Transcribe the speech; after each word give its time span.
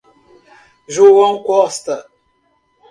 João 0.89 1.43
Costa 1.43 2.09